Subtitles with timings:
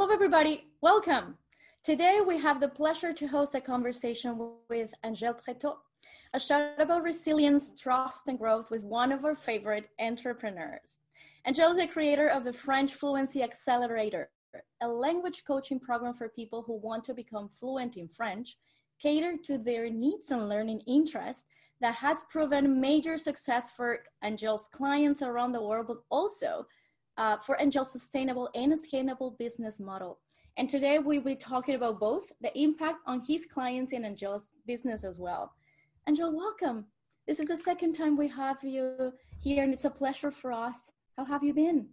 [0.00, 0.64] Hello, everybody.
[0.80, 1.36] Welcome.
[1.84, 5.76] Today, we have the pleasure to host a conversation with Angel Pretot,
[6.32, 11.00] a show about resilience, trust, and growth with one of our favorite entrepreneurs.
[11.46, 14.30] Angèle is a creator of the French Fluency Accelerator,
[14.80, 18.56] a language coaching program for people who want to become fluent in French,
[19.02, 21.44] catered to their needs and learning interests
[21.82, 26.64] that has proven major success for Angel's clients around the world, but also
[27.16, 30.18] uh, for Angel's sustainable and scalable business model.
[30.56, 35.04] And today we'll be talking about both the impact on his clients and Angel's business
[35.04, 35.52] as well.
[36.08, 36.86] Angèle, welcome.
[37.26, 40.92] This is the second time we have you here, and it's a pleasure for us.
[41.16, 41.86] How have you been?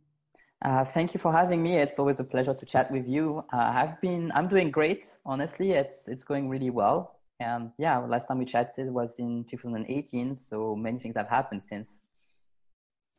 [0.63, 1.77] Uh, thank you for having me.
[1.77, 3.44] It's always a pleasure to chat with you.
[3.53, 5.05] Uh, I've been, I'm doing great.
[5.25, 7.20] Honestly, it's it's going really well.
[7.39, 11.99] And yeah, last time we chatted was in 2018, so many things have happened since.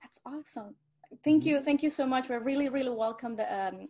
[0.03, 0.75] That's awesome
[1.25, 1.61] thank you.
[1.61, 2.29] Thank you so much.
[2.29, 3.89] We're really really welcome the, um,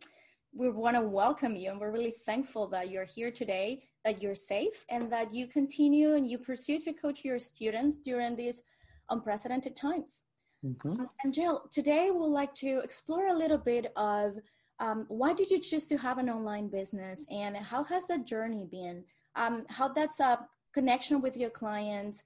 [0.55, 4.35] we want to welcome you and we're really thankful that you're here today that you're
[4.35, 8.63] safe and that you continue and you pursue to coach your students during these
[9.11, 10.23] unprecedented times.
[10.65, 11.05] Mm-hmm.
[11.23, 14.35] and jill today we'd like to explore a little bit of
[14.81, 18.67] um, why did you choose to have an online business and how has that journey
[18.69, 19.05] been?
[19.37, 20.41] Um, how that's a
[20.75, 22.25] connection with your clients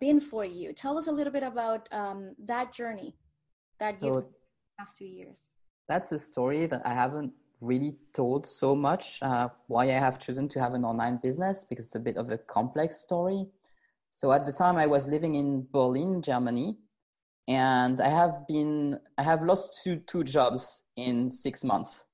[0.00, 0.72] been for you?
[0.72, 3.14] Tell us a little bit about um, that journey
[3.80, 4.24] that so you've
[4.78, 5.48] past few years?
[5.88, 10.48] That's a story that I haven't really told so much uh, why I have chosen
[10.50, 13.46] to have an online business because it's a bit of a complex story.
[14.10, 16.76] So at the time I was living in Berlin, Germany,
[17.48, 22.04] and I have been I have lost two two jobs in six months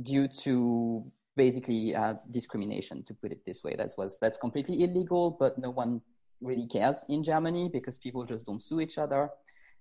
[0.00, 1.04] due to
[1.36, 5.70] basically uh, discrimination to put it this way that was that's completely illegal but no
[5.70, 6.00] one
[6.40, 9.30] really cares in germany because people just don't sue each other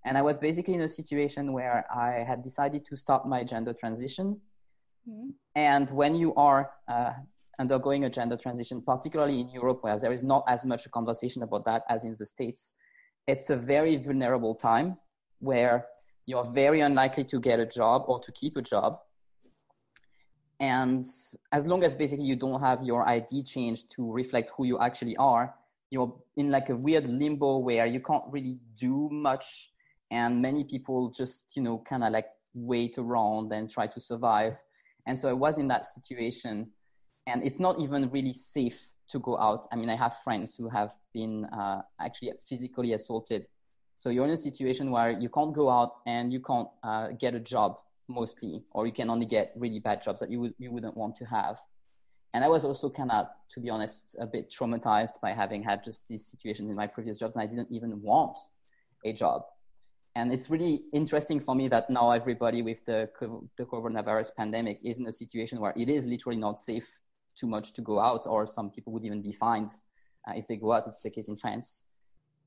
[0.06, 3.74] and I was basically in a situation where I had decided to start my gender
[3.74, 4.40] transition.
[5.10, 5.30] Mm-hmm.
[5.56, 7.14] And when you are uh,
[7.60, 11.44] undergoing a gender transition, particularly in Europe, where there is not as much a conversation
[11.44, 12.74] about that as in the States,
[13.28, 14.98] it's a very vulnerable time
[15.40, 15.86] where
[16.26, 19.00] you're very unlikely to get a job or to keep a job.
[20.62, 21.06] And
[21.52, 25.16] as long as basically you don't have your ID changed to reflect who you actually
[25.18, 25.56] are,
[25.90, 29.70] you're in like a weird limbo where you can't really do much
[30.12, 34.58] and many people just you know kind of like wait around and try to survive.
[35.06, 36.70] And so i was in that situation
[37.28, 38.80] and it's not even really safe
[39.12, 39.68] to go out.
[39.72, 43.48] I mean i have friends who have been uh, actually physically assaulted.
[43.96, 47.36] So you're in a situation where you can't go out and you can't uh, get
[47.36, 47.78] a job
[48.08, 51.16] mostly or you can only get really bad jobs that you, would, you wouldn't want
[51.18, 51.58] to have.
[52.34, 55.84] And i was also kind of to be honest a bit traumatized by having had
[55.84, 58.38] just these situations in my previous jobs and i didn't even want
[59.04, 59.42] a job
[60.20, 63.10] and it's really interesting for me that now everybody with the,
[63.58, 66.88] the coronavirus pandemic is in a situation where it is literally not safe
[67.40, 69.70] too much to go out, or some people would even be fined
[70.28, 70.84] uh, if they go out.
[70.88, 71.84] It's the case in France.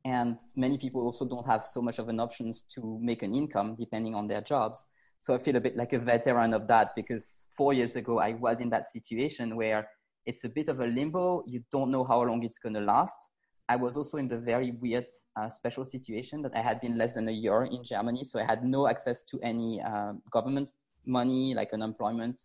[0.05, 3.77] And many people also don't have so much of an options to make an income
[3.78, 4.84] depending on their jobs.
[5.21, 8.34] So I feel a bit like a veteran of that because four years ago I
[8.34, 9.88] was in that situation where
[10.27, 11.43] it's a bit of a limbo.
[11.47, 13.16] You don't know how long it's going to last.
[13.69, 15.06] I was also in the very weird
[15.37, 18.45] uh, special situation that I had been less than a year in Germany, so I
[18.45, 20.71] had no access to any uh, government
[21.06, 22.41] money like unemployment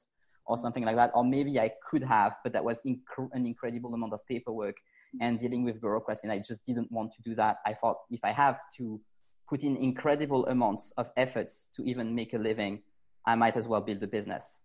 [0.46, 3.94] or something like that, or maybe I could have, but that was inc- an incredible
[3.94, 4.78] amount of paperwork
[5.20, 7.58] and dealing with bureaucracy, and I just didn't want to do that.
[7.66, 9.02] I thought if I have to
[9.50, 12.82] put in incredible amounts of efforts to even make a living,
[13.26, 14.58] I might as well build a business.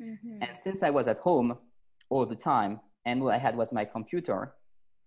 [0.00, 0.42] Mm-hmm.
[0.42, 1.56] And since I was at home
[2.10, 4.54] all the time, and what I had was my computer,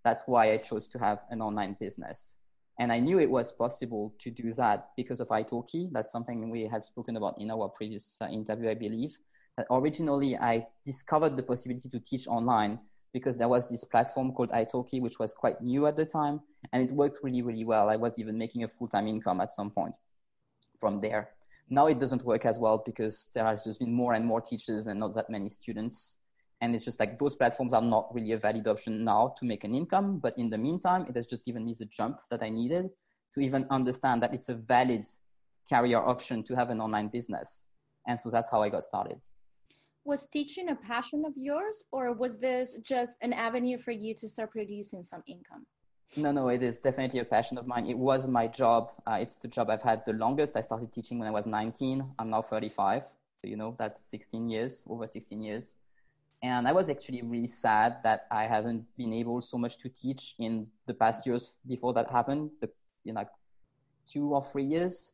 [0.05, 2.37] that's why I chose to have an online business.
[2.79, 5.89] And I knew it was possible to do that because of italki.
[5.91, 9.17] That's something we had spoken about in our previous uh, interview, I believe.
[9.71, 12.79] Originally, I discovered the possibility to teach online
[13.13, 16.41] because there was this platform called italki, which was quite new at the time,
[16.73, 17.89] and it worked really, really well.
[17.89, 19.95] I was even making a full-time income at some point
[20.81, 21.29] from there.
[21.69, 24.85] Now it doesn't work as well because there has just been more and more teachers
[24.87, 26.17] and not that many students
[26.61, 29.63] and it's just like those platforms are not really a valid option now to make
[29.63, 30.19] an income.
[30.19, 32.89] But in the meantime it has just given me the jump that i needed
[33.33, 35.05] to even understand that it's a valid
[35.69, 37.67] career option to have an online business.
[38.07, 39.19] And so that's how i got started.
[40.05, 44.29] Was teaching a passion of yours or was this just an avenue for you to
[44.29, 45.65] start producing some income?
[46.15, 47.87] No no it is definitely a passion of mine.
[47.87, 48.91] It was my job.
[49.07, 50.55] Uh, it's the job i've had the longest.
[50.55, 53.03] I started teaching when i was 19 i'm now 35
[53.41, 55.73] so you know that's 16 years over 16 years
[56.45, 60.35] and I was actually really sad that I haven't been able so much to teach
[60.37, 62.69] in the past years before that happened, the,
[63.03, 63.25] you know,
[64.11, 65.11] two or three years.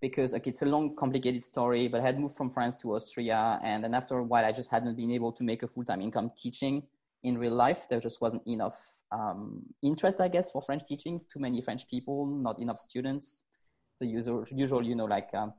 [0.00, 1.88] because like it's a long, complicated story.
[1.88, 4.70] But I had moved from France to Austria, and then after a while, I just
[4.74, 6.82] hadn't been able to make a full time income teaching
[7.22, 7.80] in real life.
[7.88, 8.78] There just wasn't enough
[9.18, 11.14] um, interest, I guess, for French teaching.
[11.32, 13.42] Too many French people, not enough students.
[14.00, 15.54] The usual, usual, you know, like um,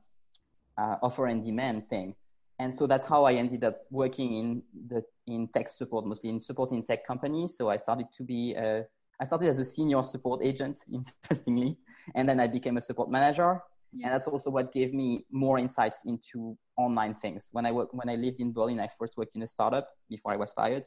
[0.81, 2.15] uh, offer and demand thing.
[2.59, 6.42] And so that's how I ended up working in the in tech support, mostly in
[6.42, 7.56] supporting tech companies.
[7.56, 8.86] So I started to be a,
[9.19, 11.77] I started as a senior support agent, interestingly,
[12.15, 13.62] and then I became a support manager.
[13.94, 14.07] Yeah.
[14.07, 17.50] And that's also what gave me more insights into online things.
[17.51, 20.33] When I work, when I lived in Berlin, I first worked in a startup before
[20.33, 20.86] I was fired,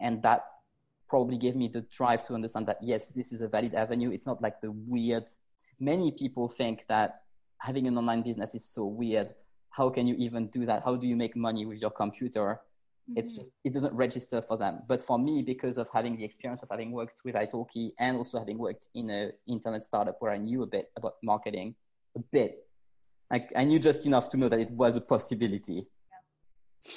[0.00, 0.44] and that
[1.08, 4.10] probably gave me the drive to understand that yes, this is a valid avenue.
[4.10, 5.24] It's not like the weird.
[5.78, 7.22] Many people think that
[7.58, 9.34] having an online business is so weird.
[9.70, 10.82] How can you even do that?
[10.84, 12.60] How do you make money with your computer?
[13.08, 13.18] Mm-hmm.
[13.18, 14.80] It's just it doesn't register for them.
[14.88, 18.38] But for me, because of having the experience of having worked with Italki and also
[18.38, 21.74] having worked in an internet startup where I knew a bit about marketing,
[22.16, 22.66] a bit,
[23.30, 25.86] like I knew just enough to know that it was a possibility.
[26.10, 26.92] Yeah.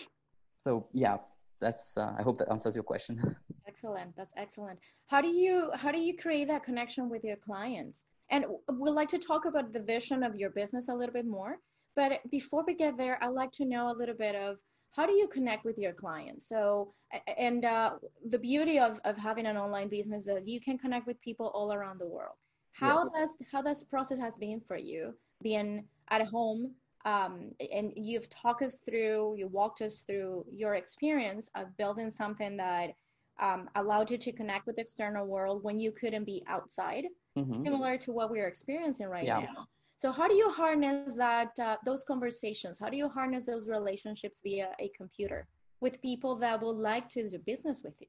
[0.56, 1.18] So yeah,
[1.62, 1.98] that's.
[1.98, 3.22] Uh, I hope that answers your question.
[3.68, 4.16] Excellent.
[4.16, 4.78] That's excellent.
[5.08, 8.06] How do you how do you create that connection with your clients?
[8.30, 11.58] And we'd like to talk about the vision of your business a little bit more.
[11.96, 14.58] But before we get there, I'd like to know a little bit of
[14.92, 16.48] how do you connect with your clients?
[16.48, 16.94] So,
[17.38, 17.94] and uh,
[18.30, 21.48] the beauty of, of having an online business is that you can connect with people
[21.54, 22.36] all around the world.
[22.74, 23.12] How yes.
[23.16, 26.72] that's how this process has been for you, being at home,
[27.06, 32.56] um, and you've talked us through, you walked us through your experience of building something
[32.58, 32.92] that
[33.40, 37.06] um, allowed you to connect with the external world when you couldn't be outside,
[37.38, 37.64] mm-hmm.
[37.64, 39.40] similar to what we're experiencing right yeah.
[39.40, 39.68] now.
[39.98, 42.80] So how do you harness that uh, those conversations?
[42.80, 45.48] How do you harness those relationships via a computer
[45.82, 48.08] with people that would like to do business with you?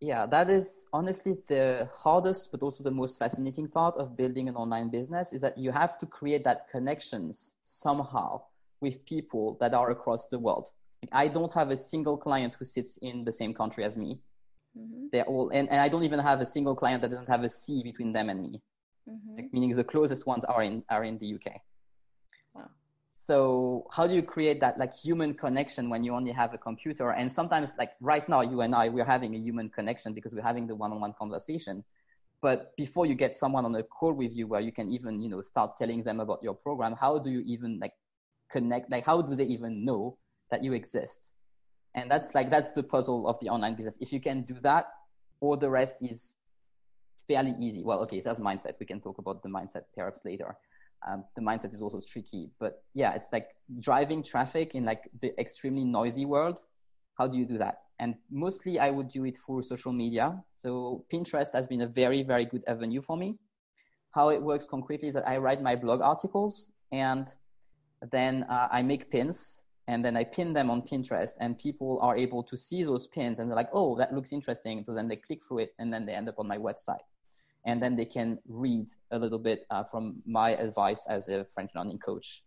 [0.00, 4.56] Yeah, that is honestly the hardest, but also the most fascinating part of building an
[4.56, 8.42] online business is that you have to create that connections somehow
[8.80, 10.68] with people that are across the world.
[11.12, 14.18] I don't have a single client who sits in the same country as me.
[14.76, 15.06] Mm-hmm.
[15.12, 17.48] They're all, and, and I don't even have a single client that doesn't have a
[17.48, 18.60] sea between them and me.
[19.08, 19.36] Mm-hmm.
[19.36, 21.60] Like, meaning the closest ones are in are in the UK.
[22.54, 22.70] Wow.
[23.12, 27.10] So how do you create that like human connection when you only have a computer?
[27.10, 30.42] And sometimes like right now, you and I, we're having a human connection because we're
[30.42, 31.84] having the one-on-one conversation.
[32.40, 35.30] But before you get someone on a call with you where you can even, you
[35.30, 37.92] know, start telling them about your program, how do you even like
[38.50, 38.90] connect?
[38.90, 40.18] Like how do they even know
[40.50, 41.30] that you exist?
[41.94, 44.86] and that's like that's the puzzle of the online business if you can do that
[45.40, 46.34] all the rest is
[47.28, 47.82] fairly easy.
[47.82, 48.74] Well okay that's mindset.
[48.80, 50.56] We can talk about the mindset perhaps later.
[51.06, 53.48] Um, the mindset is also tricky but yeah it's like
[53.80, 56.60] driving traffic in like the extremely noisy world.
[57.18, 57.82] How do you do that?
[58.00, 60.42] And mostly i would do it through social media.
[60.56, 63.38] So pinterest has been a very very good avenue for me.
[64.12, 67.26] How it works concretely is that i write my blog articles and
[68.12, 72.16] then uh, i make pins and then I pin them on Pinterest, and people are
[72.16, 75.16] able to see those pins, and they're like, "Oh, that looks interesting." So then they
[75.16, 77.04] click through it, and then they end up on my website,
[77.64, 81.70] and then they can read a little bit uh, from my advice as a French
[81.74, 82.42] learning coach.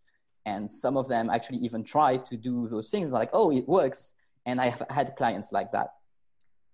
[0.45, 3.11] And some of them actually even try to do those things.
[3.11, 4.13] Like, "Oh, it works,"
[4.45, 5.89] and I have had clients like that.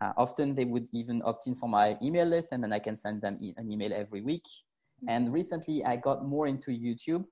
[0.01, 2.95] Uh, often they would even opt in for my email list, and then I can
[2.97, 4.45] send them e- an email every week.
[5.07, 7.25] And recently, I got more into YouTube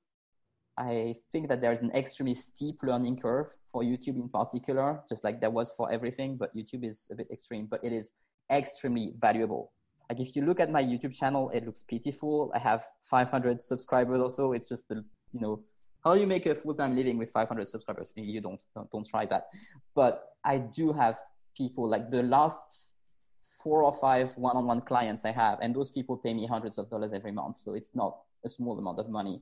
[0.77, 5.23] I think that there is an extremely steep learning curve for YouTube in particular, just
[5.23, 8.13] like there was for everything, but YouTube is a bit extreme, but it is
[8.51, 9.71] extremely valuable.
[10.11, 12.51] Like if you look at my YouTube channel, it looks pitiful.
[12.53, 14.51] I have 500 subscribers or so.
[14.51, 15.63] It's just the, you know,
[16.03, 18.11] how do you make a full-time living with 500 subscribers?
[18.15, 19.47] You don't, don't, don't try that.
[19.95, 21.15] But I do have
[21.55, 22.87] people like the last
[23.63, 27.13] four or five one-on-one clients I have, and those people pay me hundreds of dollars
[27.13, 27.59] every month.
[27.59, 29.41] So it's not a small amount of money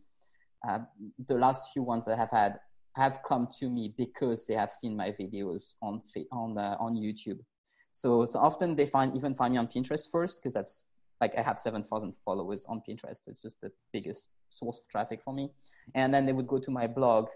[0.68, 0.80] uh,
[1.28, 2.60] the last few ones that I have had
[2.96, 7.40] have come to me because they have seen my videos on on uh, on YouTube.
[7.94, 10.84] So so often they find even find me on Pinterest first because that's
[11.22, 13.20] like I have seven thousand followers on Pinterest.
[13.28, 15.52] It's just the biggest source of traffic for me.
[15.96, 17.30] And then they would go to my blog,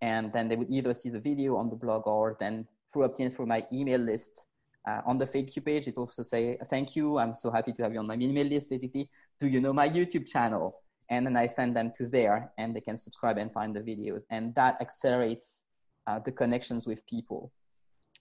[0.00, 3.30] and then they would either see the video on the blog or then through opt-in
[3.30, 4.46] through my email list.
[4.88, 7.18] Uh, on the thank you page, it also say thank you.
[7.18, 8.70] I'm so happy to have you on my email list.
[8.70, 10.80] Basically, do you know my YouTube channel?
[11.08, 14.22] and then I send them to there and they can subscribe and find the videos.
[14.30, 15.62] And that accelerates
[16.06, 17.52] uh, the connections with people.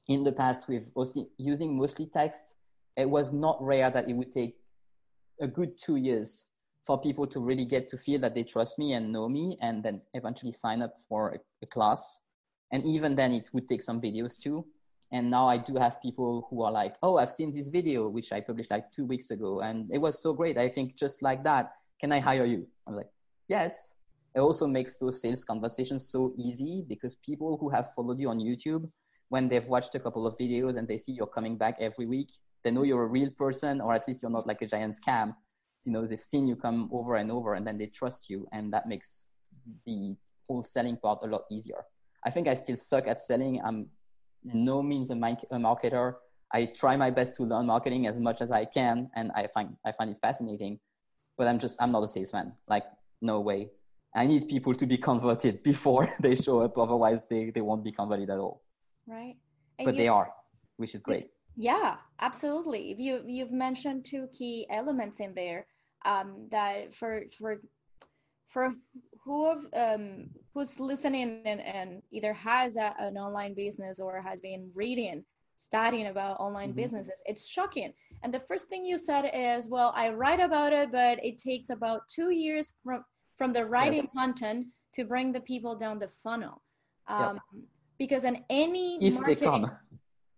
[0.07, 0.83] In the past, with
[1.37, 2.55] using mostly text,
[2.95, 4.55] it was not rare that it would take
[5.41, 6.45] a good two years
[6.85, 9.83] for people to really get to feel that they trust me and know me and
[9.83, 12.19] then eventually sign up for a, a class.
[12.71, 14.65] And even then, it would take some videos too.
[15.11, 18.31] And now I do have people who are like, oh, I've seen this video, which
[18.31, 19.61] I published like two weeks ago.
[19.61, 20.57] And it was so great.
[20.57, 22.67] I think just like that, can I hire you?
[22.87, 23.09] I'm like,
[23.47, 23.93] yes.
[24.35, 28.39] it also makes those sales conversations so easy because people who have followed you on
[28.39, 28.89] youtube
[29.29, 32.31] when they've watched a couple of videos and they see you're coming back every week
[32.65, 35.35] they know you're a real person or at least you're not like a giant scam.
[35.85, 38.73] You know they've seen you come over and over and then they trust you and
[38.73, 39.27] that makes
[39.85, 40.15] the
[40.47, 41.85] whole selling part a lot easier.
[42.25, 43.61] I think i still suck at selling.
[43.63, 43.87] I'm
[44.43, 46.15] no means a, a marketer.
[46.51, 49.75] I try my best to learn marketing as much as i can and i find
[49.85, 50.79] i find it fascinating
[51.37, 52.85] but i'm just i'm not a salesman like
[53.21, 53.69] no way.
[54.15, 57.91] I need people to be converted before they show up otherwise they, they won't be
[57.91, 58.64] converted at all
[59.07, 59.35] right
[59.79, 60.29] and but you, they are
[60.77, 62.95] which is great yeah, absolutely.
[62.99, 65.65] You you've mentioned two key elements in there
[66.05, 67.61] um, that for for
[68.49, 68.73] for
[69.23, 74.39] who have, um, who's listening and, and either has a, an online business or has
[74.39, 75.23] been reading
[75.57, 76.81] studying about online mm-hmm.
[76.81, 77.93] businesses it's shocking
[78.23, 81.69] and the first thing you said is well i write about it but it takes
[81.69, 83.05] about two years from
[83.37, 84.11] from the writing yes.
[84.13, 86.61] content to bring the people down the funnel
[87.07, 87.63] um, yep.
[87.97, 89.71] Because in any if marketing, they come.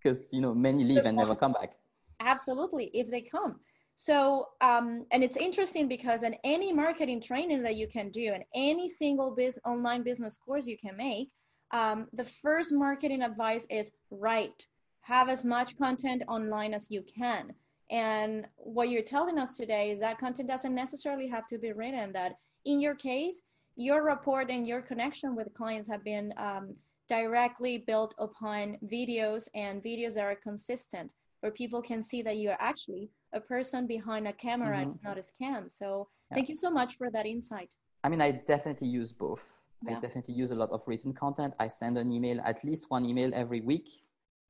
[0.03, 1.73] Because you know many leave and never come back.
[2.19, 3.55] Absolutely if they come.
[3.95, 8.43] So um, and it's interesting because in any marketing training that you can do and
[8.53, 11.29] any single biz online business course you can make
[11.71, 14.67] um, the first marketing advice is write.
[15.01, 17.51] Have as much content online as you can.
[17.89, 22.11] And what you're telling us today is that content doesn't necessarily have to be written
[22.13, 22.33] that
[22.65, 23.41] in your case
[23.77, 26.75] your report and your connection with clients have been um,
[27.07, 31.09] directly built upon videos and videos that are consistent
[31.41, 34.77] where people can see that you're actually a person behind a camera.
[34.77, 34.89] Mm-hmm.
[34.89, 35.71] it's not a scam.
[35.71, 36.35] So yeah.
[36.35, 37.69] thank you so much for that insight.
[38.03, 39.43] I mean i definitely use both.
[39.85, 39.97] Yeah.
[39.97, 41.53] i definitely use a lot of written content.
[41.59, 43.87] I send an email at least one email every week.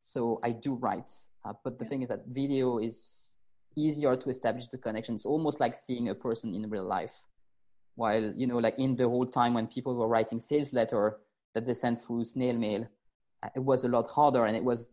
[0.01, 1.11] So i do write.
[1.45, 1.89] Uh, but the yeah.
[1.89, 3.31] thing is that video is
[3.75, 5.15] easier to establish the connection.
[5.15, 7.15] It's almost like seeing a person in real life.
[7.95, 11.17] While you know like in the whole time when people were writing sales letter
[11.57, 12.87] that they sent through snail mail,
[13.41, 14.85] uh, it was a lot harder and it was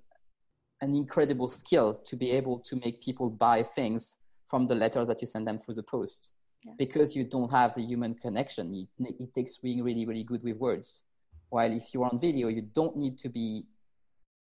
[0.81, 4.17] an incredible skill to be able to make people buy things
[4.49, 6.33] from the letters that you send them through the post
[6.65, 6.73] yeah.
[6.79, 8.89] because you don't have the human connection.
[8.99, 11.03] It, it takes being really, really good with words.
[11.51, 13.67] While if you're on video, you don't need to be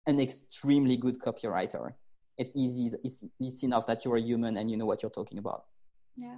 [0.05, 1.93] an extremely good copywriter.
[2.37, 2.91] It's easy.
[3.01, 5.63] It's, it's enough that you're a human and you know what you're talking about.
[6.17, 6.35] Yeah,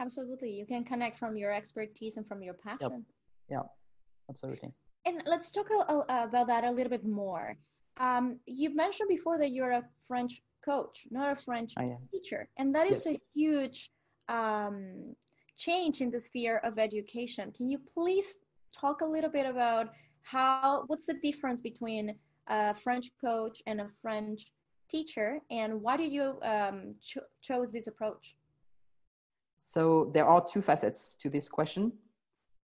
[0.00, 0.52] absolutely.
[0.52, 3.04] You can connect from your expertise and from your passion.
[3.50, 3.58] Yep.
[3.58, 3.62] Yeah,
[4.30, 4.72] absolutely
[5.06, 7.56] and let's talk a, a, about that a little bit more.
[7.98, 11.72] Um, you mentioned before that you're a French coach, not a French
[12.12, 13.14] teacher, and that is yes.
[13.14, 13.90] a huge
[14.28, 15.14] um,
[15.56, 17.52] change in the sphere of education.
[17.56, 18.38] Can you please
[18.78, 22.14] talk a little bit about how what's the difference between
[22.48, 24.52] a French coach and a French
[24.90, 28.36] teacher, and why did you um, cho- chose this approach?
[29.56, 31.92] So there are two facets to this question.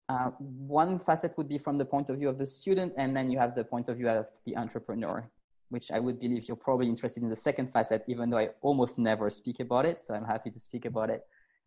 [0.09, 3.29] Uh, one facet would be from the point of view of the student, and then
[3.31, 5.29] you have the point of view of the entrepreneur,
[5.71, 8.99] which I would believe you're probably interested in the second facet, even though I almost
[8.99, 10.01] never speak about it.
[10.01, 11.27] So I'm happy to speak about it.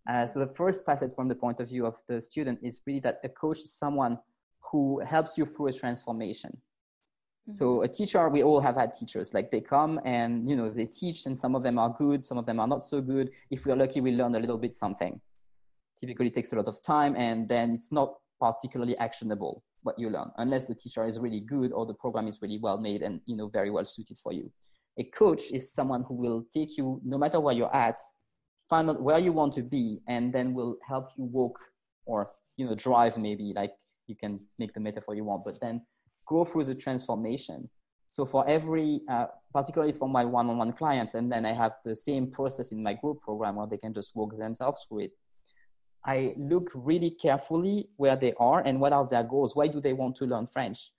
[0.09, 3.01] Uh, so the first facet from the point of view of the student is really
[3.01, 4.17] that a coach is someone
[4.71, 6.51] who helps you through a transformation.
[7.49, 7.57] Mm-hmm.
[7.57, 9.33] So a teacher, we all have had teachers.
[9.33, 12.37] Like they come and you know they teach, and some of them are good, some
[12.37, 13.31] of them are not so good.
[13.51, 15.19] If we're lucky, we learn a little bit something.
[15.99, 20.09] Typically, it takes a lot of time, and then it's not particularly actionable what you
[20.09, 23.21] learn unless the teacher is really good or the program is really well made and
[23.25, 24.51] you know very well suited for you.
[24.97, 27.99] A coach is someone who will take you no matter where you're at
[28.69, 31.59] find out where you want to be and then will help you walk
[32.05, 33.71] or you know drive maybe like
[34.07, 35.81] you can make the metaphor you want but then
[36.27, 37.69] go through the transformation.
[38.07, 42.29] So for every uh, particularly for my one-on-one clients and then i have the same
[42.29, 45.11] process in my group program where they can just walk themselves through it
[46.05, 49.55] I look really carefully where they are and what are their goals.
[49.55, 50.91] Why do they want to learn French?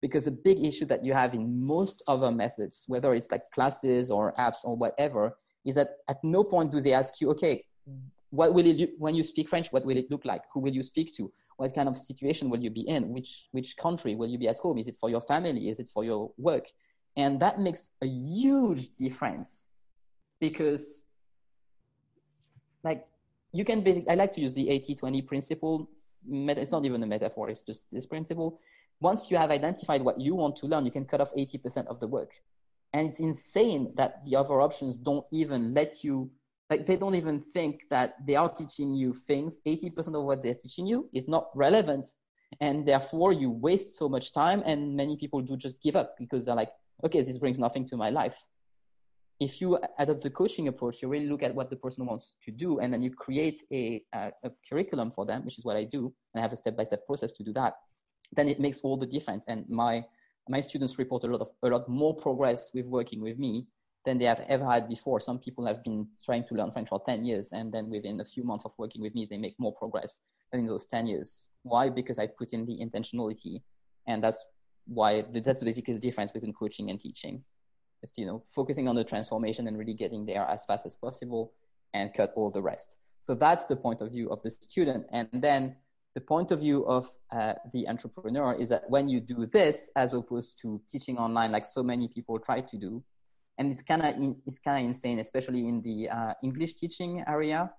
[0.00, 4.10] Because a big issue that you have in most other methods, whether it's like classes
[4.10, 7.64] or apps or whatever, is that at no point do they ask you, okay,
[8.30, 9.68] what will it when you speak French?
[9.72, 10.42] What will it look like?
[10.52, 11.32] Who will you speak to?
[11.56, 13.08] What kind of situation will you be in?
[13.10, 14.78] Which which country will you be at home?
[14.78, 15.68] Is it for your family?
[15.68, 16.66] Is it for your work?
[17.16, 19.68] And that makes a huge difference
[20.38, 21.02] because
[22.84, 23.06] like
[23.52, 25.90] you can basically, I like to use the 80-20 principle.
[26.28, 28.60] It's not even a metaphor, it's just this principle.
[29.00, 32.00] Once you have identified what you want to learn, you can cut off 80% of
[32.00, 32.30] the work.
[32.92, 36.30] And it's insane that the other options don't even let you,
[36.70, 39.60] like they don't even think that they are teaching you things.
[39.66, 42.08] 80% of what they're teaching you is not relevant.
[42.60, 44.62] And therefore you waste so much time.
[44.64, 46.72] And many people do just give up because they're like,
[47.04, 48.46] okay, this brings nothing to my life.
[49.38, 52.50] If you adopt the coaching approach, you really look at what the person wants to
[52.50, 55.84] do, and then you create a, a, a curriculum for them, which is what I
[55.84, 57.74] do, and I have a step-by-step process to do that.
[58.32, 59.44] Then it makes all the difference.
[59.46, 60.04] And my
[60.48, 63.66] my students report a lot of a lot more progress with working with me
[64.04, 65.20] than they have ever had before.
[65.20, 68.24] Some people have been trying to learn French for 10 years, and then within a
[68.24, 70.18] few months of working with me, they make more progress
[70.50, 71.46] than in those 10 years.
[71.62, 71.90] Why?
[71.90, 73.62] Because I put in the intentionality,
[74.06, 74.44] and that's
[74.86, 77.44] why that's basically the difference between coaching and teaching.
[78.02, 81.52] It's you know focusing on the transformation and really getting there as fast as possible,
[81.94, 82.96] and cut all the rest.
[83.20, 85.76] So that's the point of view of the student, and then
[86.14, 90.14] the point of view of uh, the entrepreneur is that when you do this, as
[90.14, 93.02] opposed to teaching online, like so many people try to do,
[93.58, 94.14] and it's kind of
[94.46, 97.70] it's kind of insane, especially in the uh, English teaching area.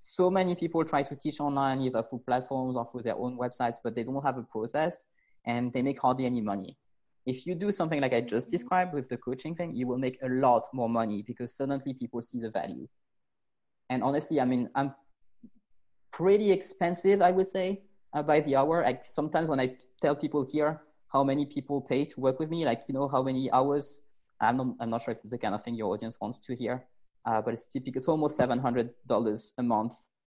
[0.00, 3.76] So many people try to teach online either through platforms or through their own websites,
[3.84, 5.04] but they don't have a process
[5.44, 6.76] and they make hardly any money.
[7.24, 10.18] If you do something like I just described with the coaching thing, you will make
[10.22, 12.88] a lot more money because suddenly people see the value.
[13.90, 14.94] And honestly, I mean, I'm
[16.12, 18.82] pretty expensive, I would say, uh, by the hour.
[18.82, 22.64] Like sometimes when I tell people here how many people pay to work with me,
[22.64, 24.00] like you know how many hours
[24.40, 26.56] I'm not, I'm not sure if it's the kind of thing your audience wants to
[26.56, 26.84] hear,
[27.24, 27.98] uh, but it's typical.
[27.98, 29.92] It's almost seven hundred dollars a month,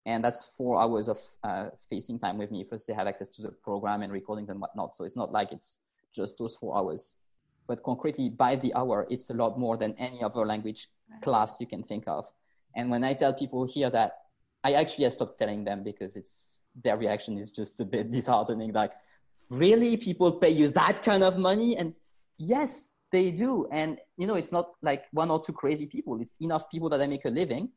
[0.07, 2.65] and that's four hours of uh, facing time with me.
[2.65, 4.97] Plus, they have access to the program and recordings and whatnot.
[4.97, 5.79] So it's not like it's
[6.15, 7.15] just those four hours,
[7.67, 10.89] but concretely by the hour, it's a lot more than any other language
[11.23, 12.27] class you can think of.
[12.75, 14.13] And when I tell people here that,
[14.65, 16.33] I actually have stopped telling them because it's
[16.83, 18.73] their reaction is just a bit disheartening.
[18.73, 18.93] Like,
[19.51, 21.77] really, people pay you that kind of money?
[21.77, 21.95] And
[22.39, 23.69] yes, they do.
[23.71, 26.21] And you know it's not like one or two crazy people.
[26.21, 27.69] It's enough people that i make a living.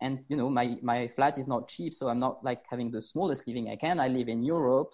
[0.00, 3.00] And you know my my flat is not cheap so i'm not like having the
[3.00, 3.98] smallest living i can.
[3.98, 4.90] I live in europe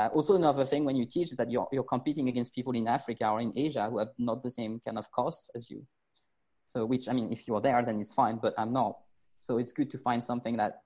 [0.00, 2.86] uh, also another thing when you teach is that you're, you're competing against people in
[2.86, 5.84] africa or in asia who have not the same kind of costs as you
[6.66, 8.98] so which i mean if you're there then it's fine but i'm not
[9.38, 10.82] so it's good to find something that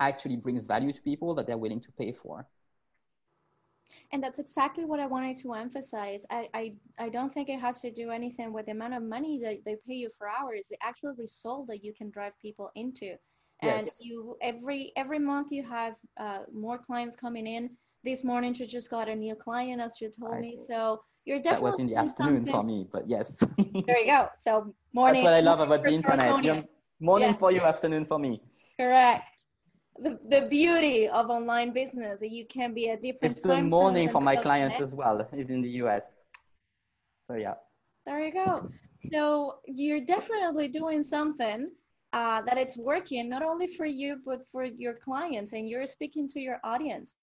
[0.00, 2.46] actually brings value to people that they're willing to pay for
[4.10, 6.24] and that's exactly what I wanted to emphasize.
[6.30, 9.38] I, I, I don't think it has to do anything with the amount of money
[9.42, 13.16] that they pay you for hours, the actual result that you can drive people into.
[13.60, 13.98] And yes.
[14.00, 17.70] you every every month you have uh, more clients coming in.
[18.04, 20.58] This morning she just got a new client, as you told I, me.
[20.66, 22.52] So you're definitely that was in the afternoon something.
[22.52, 23.36] for me, but yes.
[23.86, 24.28] there you go.
[24.38, 25.24] So morning.
[25.24, 26.66] That's what I love about the internet.
[27.00, 27.36] Morning yeah.
[27.36, 28.42] for you, afternoon for me.
[28.76, 29.24] Correct
[30.00, 34.20] the, the beauty of online business you can be at different it's the morning for
[34.20, 36.04] my clients as well is in the us
[37.28, 37.54] so yeah
[38.06, 38.68] there you go
[39.12, 41.70] so you're definitely doing something
[42.12, 46.28] uh, that it's working not only for you but for your clients and you're speaking
[46.28, 47.16] to your audience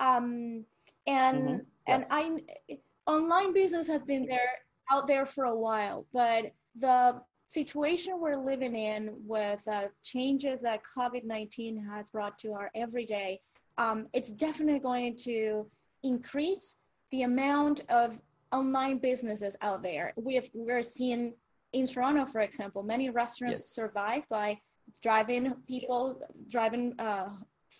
[0.00, 0.64] um,
[1.06, 1.56] and mm-hmm.
[1.86, 2.06] yes.
[2.10, 2.80] and i
[3.10, 4.50] online business has been there
[4.90, 10.80] out there for a while but the situation we're living in with uh, changes that
[10.96, 13.40] COVID 19 has brought to our everyday,
[13.78, 15.66] um, it's definitely going to
[16.02, 16.76] increase
[17.10, 18.20] the amount of
[18.52, 20.12] online businesses out there.
[20.16, 21.32] We have, we're seeing
[21.72, 23.70] in Toronto, for example, many restaurants yes.
[23.70, 24.58] survive by
[25.02, 27.30] driving people, driving uh,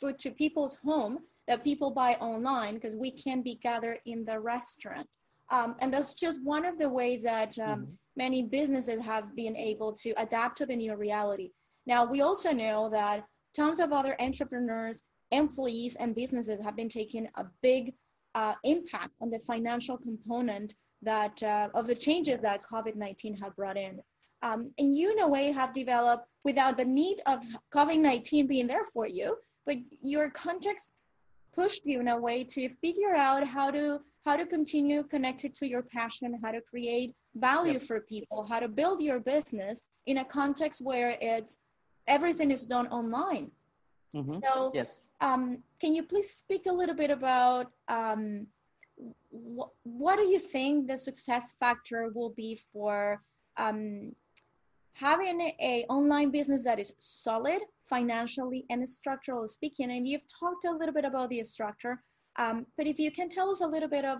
[0.01, 4.39] food to people's home that people buy online because we can be gathered in the
[4.39, 5.07] restaurant.
[5.51, 9.57] Um, and that's just one of the ways that um, mm-hmm many businesses have been
[9.57, 11.51] able to adapt to the new reality.
[11.87, 13.25] Now, we also know that
[13.57, 17.95] tons of other entrepreneurs, employees, and businesses have been taking a big
[18.35, 23.77] uh, impact on the financial component that uh, of the changes that COVID-19 have brought
[23.77, 24.01] in.
[24.43, 27.39] Um, and you, in a way, have developed without the need of
[27.73, 30.91] COVID-19 being there for you, but your context
[31.59, 33.85] pushed you in a way to figure out how to
[34.27, 37.83] how to continue connected to your passion, how to create value yep.
[37.89, 39.77] for people, how to build your business
[40.11, 41.59] in a context where it's
[42.07, 43.51] everything is done online.
[44.15, 44.39] Mm-hmm.
[44.43, 45.07] So, yes.
[45.21, 45.43] Um,
[45.81, 48.47] can you please speak a little bit about um,
[49.57, 53.23] wh- what do you think the success factor will be for
[53.57, 54.13] um,
[54.93, 59.91] having a, a online business that is solid financially and structurally speaking?
[59.91, 62.03] And you've talked a little bit about the structure,
[62.37, 64.19] um, but if you can tell us a little bit of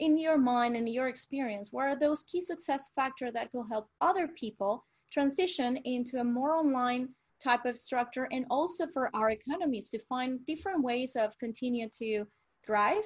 [0.00, 3.88] in your mind and your experience, what are those key success factors that will help
[4.00, 7.08] other people transition into a more online
[7.42, 12.24] type of structure and also for our economies to find different ways of continue to
[12.66, 13.04] thrive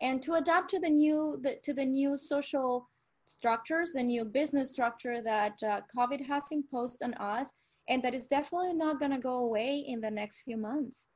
[0.00, 2.88] and to adapt to the new the, to the new social
[3.26, 7.50] structures the new business structure that uh, covid has imposed on us
[7.90, 11.08] and that is definitely not going to go away in the next few months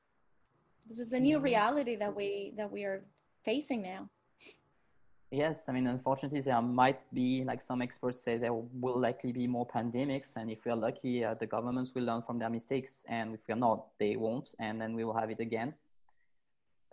[0.89, 3.03] this is the new reality that we that we are
[3.45, 4.09] facing now
[5.35, 9.49] Yes, I mean, unfortunately, there might be, like some experts say, there will likely be
[9.49, 10.37] more pandemics.
[10.37, 13.05] And if we're lucky, uh, the governments will learn from their mistakes.
[13.09, 14.55] And if we're not, they won't.
[14.61, 15.75] And then we will have it again.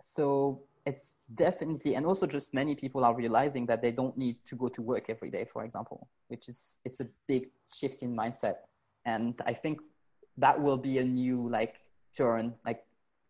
[0.00, 4.56] So it's definitely, and also just many people are realizing that they don't need to
[4.56, 8.56] go to work every day, for example, which is, it's a big shift in mindset.
[9.04, 9.80] And I think
[10.38, 11.76] that will be a new, like,
[12.16, 12.54] turn.
[12.64, 12.84] Like,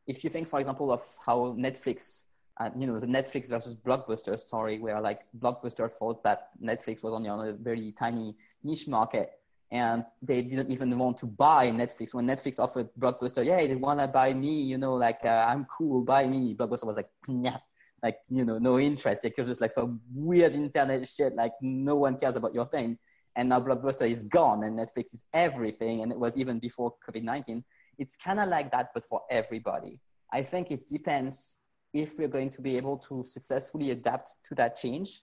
[0.06, 2.24] if you think, for example, of how Netflix
[2.58, 7.12] and you know the Netflix versus Blockbuster story, where like Blockbuster thought that Netflix was
[7.12, 9.30] only on a very tiny niche market,
[9.70, 14.06] and they didn't even want to buy Netflix when Netflix offered Blockbuster, yeah, they wanna
[14.06, 16.54] buy me, you know, like uh, I'm cool, buy me.
[16.54, 17.58] Blockbuster was like, nah,
[18.02, 19.24] like you know, no interest.
[19.24, 22.98] It was just like some weird internet shit, like no one cares about your thing.
[23.36, 27.22] And now Blockbuster is gone, and Netflix is everything, and it was even before COVID
[27.22, 27.64] nineteen.
[27.98, 29.98] It's kind of like that, but for everybody.
[30.32, 31.56] I think it depends
[31.92, 35.20] if we're going to be able to successfully adapt to that change.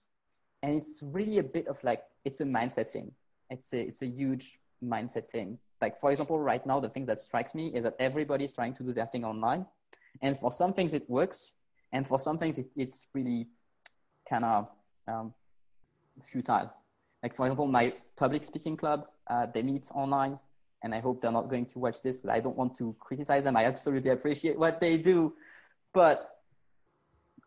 [0.61, 3.11] And it's really a bit of like, it's a mindset thing.
[3.49, 5.57] It's a, it's a huge mindset thing.
[5.81, 8.83] Like, for example, right now, the thing that strikes me is that everybody's trying to
[8.83, 9.65] do their thing online.
[10.21, 11.53] And for some things, it works.
[11.91, 13.47] And for some things, it, it's really
[14.29, 14.69] kind of
[15.07, 15.33] um,
[16.23, 16.71] futile.
[17.21, 20.39] Like, for example, my public speaking club, uh, they meet online.
[20.81, 22.25] And I hope they're not going to watch this.
[22.25, 23.57] I don't want to criticize them.
[23.57, 25.33] I absolutely appreciate what they do.
[25.93, 26.39] But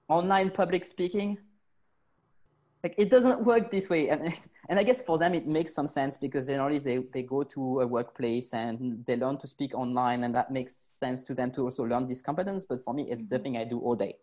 [0.09, 1.39] online public speaking
[2.83, 4.33] like it doesn't work this way and,
[4.69, 7.81] and i guess for them it makes some sense because generally they, they go to
[7.81, 11.63] a workplace and they learn to speak online and that makes sense to them to
[11.63, 13.35] also learn this competence but for me it's mm-hmm.
[13.35, 14.17] the thing i do all day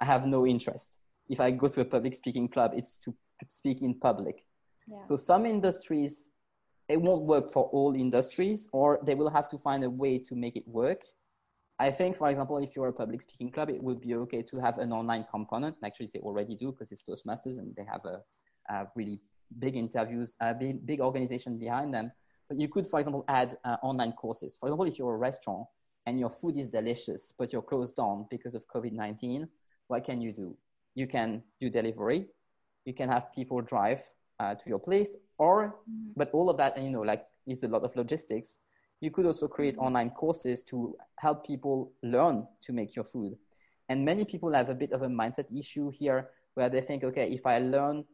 [0.00, 3.14] i have no interest if i go to a public speaking club it's to
[3.48, 4.44] speak in public
[5.04, 6.30] so some industries
[6.88, 10.34] it won't work for all industries or they will have to find a way to
[10.34, 11.04] make it work
[11.82, 14.60] I think, for example, if you're a public speaking club, it would be okay to
[14.60, 15.74] have an online component.
[15.84, 18.20] Actually, they already do because it's Toastmasters and they have a,
[18.72, 19.18] a really
[19.58, 22.12] big interviews, a big, big organization behind them.
[22.48, 24.56] But you could, for example, add uh, online courses.
[24.60, 25.66] For example, if you're a restaurant
[26.06, 29.48] and your food is delicious, but you're closed down because of COVID 19,
[29.88, 30.56] what can you do?
[30.94, 32.26] You can do delivery,
[32.84, 34.02] you can have people drive
[34.42, 36.10] uh, to your place, or, mm-hmm.
[36.16, 38.56] but all of that, and you know, like, is a lot of logistics
[39.02, 43.36] you could also create online courses to help people learn to make your food.
[43.88, 47.28] And many people have a bit of a mindset issue here where they think, okay,
[47.32, 48.04] if I learn,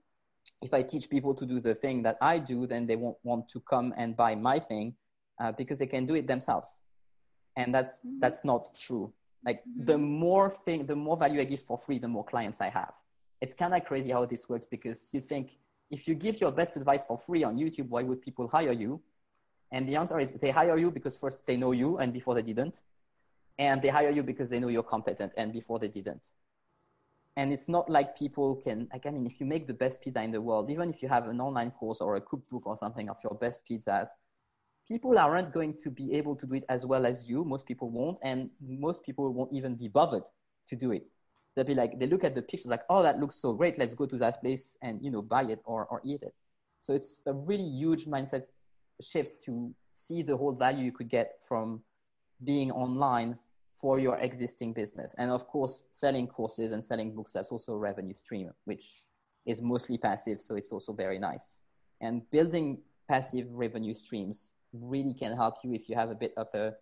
[0.63, 3.51] if I teach people to do the thing that I do, then they won't want
[3.51, 4.95] to come and buy my thing
[5.39, 6.81] uh, because they can do it themselves.
[7.55, 8.21] And that's, mm-hmm.
[8.21, 9.13] that's not true.
[9.45, 9.85] Like mm-hmm.
[9.85, 12.95] the more thing, the more value I give for free, the more clients I have.
[13.43, 15.59] It's kind of crazy how this works because you think
[15.91, 19.01] if you give your best advice for free on YouTube, why would people hire you?
[19.73, 22.43] And the answer is they hire you because first they know you and before they
[22.43, 22.81] didn't.
[23.59, 26.23] And they hire you because they know you're competent and before they didn't.
[27.37, 30.23] And it's not like people can, like, I mean, if you make the best pizza
[30.23, 33.09] in the world, even if you have an online course or a cookbook or something
[33.09, 34.09] of your best pizzas,
[34.87, 37.45] people aren't going to be able to do it as well as you.
[37.45, 38.19] Most people won't.
[38.23, 40.25] And most people won't even be bothered
[40.69, 41.07] to do it.
[41.59, 43.81] They'll be like, they look at the pictures like, oh, that looks so great.
[43.81, 46.33] Let's go to that place and, you know, buy it or, or eat it.
[46.79, 48.45] So it's a really huge mindset
[49.01, 51.81] shift to see the whole value you could get from
[52.45, 53.39] being online
[53.81, 55.17] for your existing business.
[55.19, 59.03] And of course, selling courses and selling books, that's also a revenue stream, which
[59.45, 60.41] is mostly passive.
[60.41, 61.63] So it's also very nice.
[62.01, 66.47] And building passive revenue streams really can help you if you have a bit of
[66.55, 66.75] a,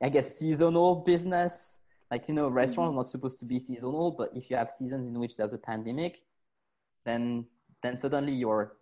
[0.00, 1.78] I guess, seasonal business.
[2.12, 2.98] Like, you know, restaurants mm-hmm.
[2.98, 6.18] not supposed to be seasonal, but if you have seasons in which there's a pandemic,
[7.06, 7.46] then
[7.82, 8.76] then suddenly your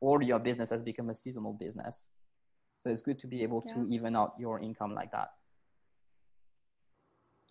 [0.00, 2.08] all your business has become a seasonal business.
[2.80, 3.74] So it's good to be able yeah.
[3.74, 5.30] to even out your income like that.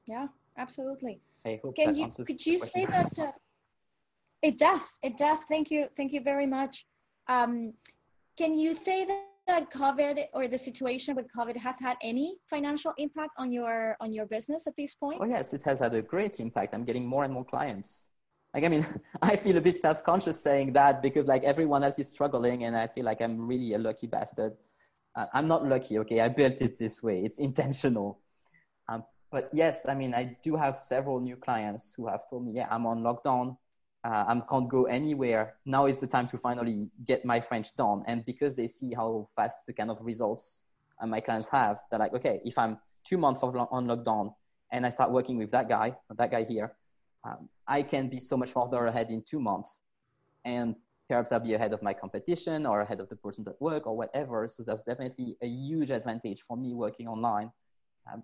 [0.05, 1.21] Yeah, absolutely.
[1.45, 3.17] I hope Can you, could you say that?
[3.17, 3.31] Uh,
[4.41, 4.99] it does.
[5.01, 5.43] It does.
[5.47, 5.87] Thank you.
[5.95, 6.85] Thank you very much.
[7.29, 7.73] Um,
[8.37, 12.93] can you say that, that COVID or the situation with COVID has had any financial
[12.97, 15.19] impact on your on your business at this point?
[15.21, 16.73] Oh yes, it has had a great impact.
[16.73, 18.05] I'm getting more and more clients.
[18.53, 18.85] Like i mean
[19.21, 22.85] i feel a bit self-conscious saying that because like everyone else is struggling and i
[22.85, 24.53] feel like i'm really a lucky bastard.
[25.15, 26.21] Uh, i'm not lucky okay?
[26.21, 27.23] I built it this way.
[27.23, 28.19] It's intentional.
[28.89, 32.51] Um, but yes i mean i do have several new clients who have told me
[32.51, 33.57] yeah i'm on lockdown
[34.03, 38.03] uh, i can't go anywhere now is the time to finally get my french done
[38.07, 40.61] and because they see how fast the kind of results
[41.01, 44.33] uh, my clients have they're like okay if i'm two months on lockdown
[44.71, 46.75] and i start working with that guy that guy here
[47.23, 49.77] um, I can be so much further ahead in two months.
[50.43, 50.75] And
[51.07, 53.95] perhaps I'll be ahead of my competition or ahead of the persons at work or
[53.95, 54.47] whatever.
[54.47, 57.51] So that's definitely a huge advantage for me working online.
[58.11, 58.23] Um,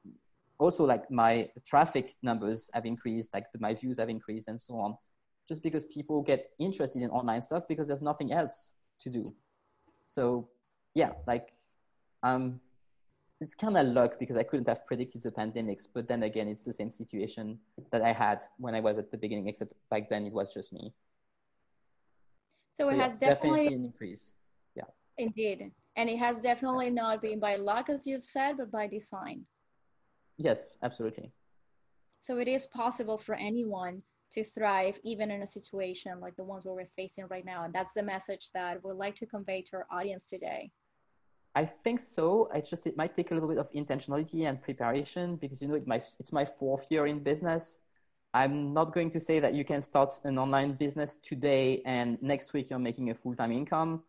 [0.59, 4.97] also, like my traffic numbers have increased, like my views have increased, and so on.
[5.47, 9.23] Just because people get interested in online stuff because there's nothing else to do.
[10.07, 10.49] So
[10.93, 11.49] yeah, like
[12.23, 12.59] um,
[13.39, 15.87] it's kind of luck because I couldn't have predicted the pandemics.
[15.93, 17.59] But then again, it's the same situation
[17.91, 20.73] that I had when I was at the beginning, except back then it was just
[20.73, 20.93] me.
[22.73, 24.31] So, so it yeah, has definitely, definitely an increase.
[24.75, 24.83] Yeah.
[25.17, 25.71] Indeed.
[25.95, 29.45] And it has definitely not been by luck, as you've said, but by design.
[30.37, 31.31] Yes, absolutely.
[32.21, 36.65] So it is possible for anyone to thrive even in a situation like the ones
[36.65, 37.63] where we're facing right now.
[37.63, 40.71] And that's the message that we'd like to convey to our audience today.
[41.55, 42.49] I think so.
[42.53, 45.75] I just it might take a little bit of intentionality and preparation because you know
[45.75, 47.79] it my it's my fourth year in business.
[48.33, 52.53] I'm not going to say that you can start an online business today and next
[52.53, 54.03] week you're making a full time income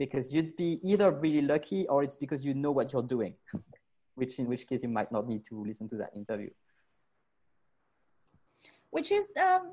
[0.00, 3.34] because you'd be either really lucky or it's because you know what you're doing,
[4.16, 6.50] which in which case you might not need to listen to that interview.
[8.90, 9.72] Which is um,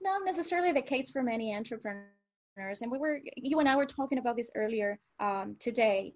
[0.00, 2.82] not necessarily the case for many entrepreneurs.
[2.82, 6.14] And we were, you and I were talking about this earlier um, today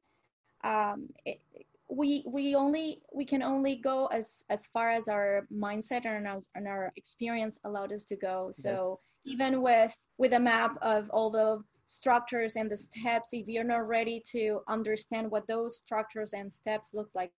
[0.65, 1.41] um, it,
[1.89, 6.41] we we only we can only go as as far as our mindset and our,
[6.55, 9.35] and our experience allowed us to go so yes.
[9.35, 13.87] even with with a map of all the structures and the steps if you're not
[13.87, 17.31] ready to understand what those structures and steps look like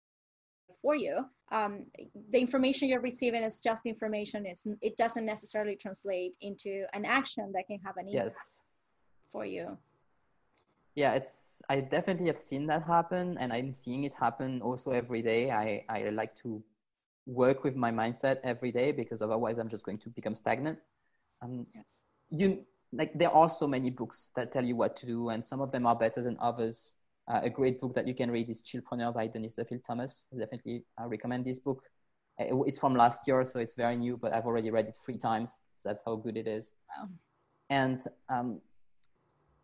[0.82, 1.24] for you.
[1.50, 1.86] Um,
[2.30, 4.46] the information you're receiving is just information.
[4.46, 8.34] It's, it doesn't necessarily translate into an action that can have an impact yes.
[9.32, 9.76] for you.
[10.94, 15.22] Yeah it's i definitely have seen that happen and i'm seeing it happen also every
[15.22, 15.50] day.
[15.50, 16.62] I i like to
[17.26, 20.78] work with my mindset every day because otherwise i'm just going to become stagnant.
[21.42, 21.82] Um yeah.
[22.30, 25.60] you like there are so many books that tell you what to do and some
[25.60, 26.94] of them are better than others
[27.28, 30.84] uh, a great book that you can read is chillpreneur by denise duffield thomas definitely
[30.98, 31.82] I recommend this book
[32.40, 35.18] uh, it's from last year so it's very new but i've already read it three
[35.18, 37.08] times so that's how good it is wow.
[37.70, 38.60] and um,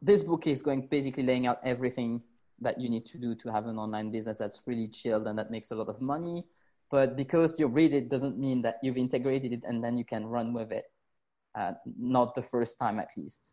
[0.02, 2.22] this book is going basically laying out everything
[2.60, 5.50] that you need to do to have an online business that's really chilled and that
[5.50, 6.44] makes a lot of money.
[6.90, 10.26] But because you read it doesn't mean that you've integrated it and then you can
[10.26, 10.84] run with it.
[11.54, 13.52] Uh, not the first time at least.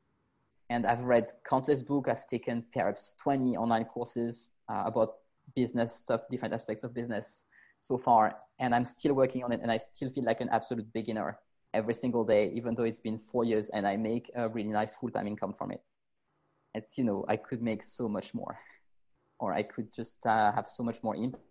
[0.70, 2.10] And I've read countless books.
[2.10, 5.16] I've taken perhaps 20 online courses uh, about
[5.56, 7.44] business stuff, different aspects of business
[7.80, 8.38] so far.
[8.60, 11.40] And I'm still working on it and I still feel like an absolute beginner
[11.74, 14.94] every single day, even though it's been four years and I make a really nice
[15.00, 15.82] full-time income from it
[16.78, 18.60] it's you know i could make so much more
[19.40, 21.44] or i could just uh, have so much more impact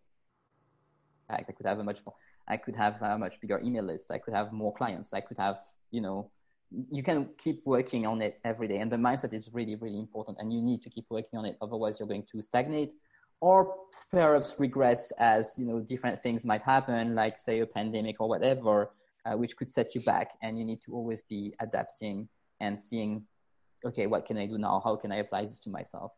[1.28, 2.14] i could have a much more
[2.48, 5.38] i could have a much bigger email list i could have more clients i could
[5.38, 5.58] have
[5.90, 6.30] you know
[6.70, 10.36] you can keep working on it every day and the mindset is really really important
[10.40, 12.92] and you need to keep working on it otherwise you're going to stagnate
[13.40, 13.74] or
[14.10, 18.90] perhaps regress as you know different things might happen like say a pandemic or whatever
[19.26, 22.28] uh, which could set you back and you need to always be adapting
[22.60, 23.24] and seeing
[23.86, 24.80] okay, what can I do now?
[24.84, 26.12] How can I apply this to myself?